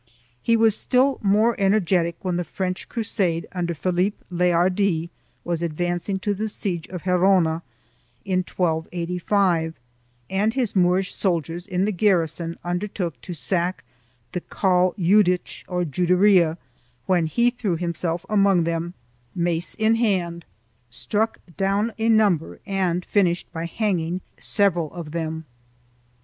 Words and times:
1 0.01 0.07
He 0.41 0.57
was 0.57 0.75
still 0.75 1.19
more 1.21 1.55
energetic 1.59 2.15
when 2.23 2.35
the 2.35 2.43
French 2.43 2.89
crusade 2.89 3.45
under 3.51 3.75
Philippe 3.75 4.17
le 4.31 4.51
Hardi 4.51 5.11
was 5.43 5.61
advancing 5.61 6.17
to 6.17 6.33
the 6.33 6.47
siege 6.47 6.87
of 6.87 7.03
Gerona, 7.03 7.61
in 8.25 8.39
1285, 8.39 9.75
and 10.27 10.55
his 10.55 10.75
Moorish 10.75 11.13
soldiers 11.13 11.67
in 11.67 11.85
the 11.85 11.91
garrison 11.91 12.57
undertook 12.63 13.21
to 13.21 13.35
sack 13.35 13.83
the 14.31 14.41
Call 14.41 14.95
Juhich, 14.97 15.63
or 15.67 15.85
Juderia, 15.85 16.57
when 17.05 17.27
he 17.27 17.51
threw 17.51 17.75
himself 17.77 18.25
among 18.27 18.63
them, 18.63 18.95
mace 19.35 19.75
in 19.75 19.93
hand, 19.93 20.45
struck 20.89 21.37
down 21.57 21.93
a 21.99 22.09
number 22.09 22.59
and 22.65 23.05
finished 23.05 23.53
by 23.53 23.65
hanging 23.67 24.21
several 24.39 24.91
of 24.95 25.11
them. 25.11 25.45